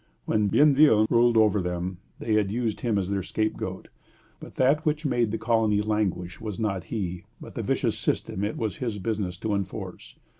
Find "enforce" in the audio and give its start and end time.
9.53-10.15